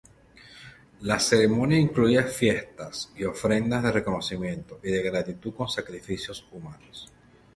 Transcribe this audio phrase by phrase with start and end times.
[1.01, 7.07] La ceremonia incluía fiestas y ofrendas de reconocimiento y de gratitud con sacrificios humanos.